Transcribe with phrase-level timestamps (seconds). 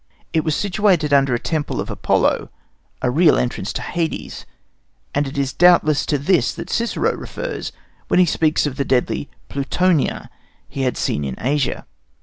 [0.33, 2.49] It was situated under a temple of Apollo,
[3.03, 4.47] a real entrance to Hades;
[5.13, 7.71] and it is doubtless to this that Cicero refers
[8.07, 10.31] when he speaks of the deadly "Plutonia"
[10.67, 11.85] he had seen in Asia.